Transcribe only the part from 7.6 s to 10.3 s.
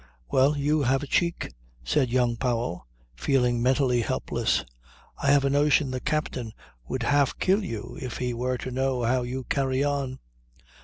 you if he were to know how you carry on."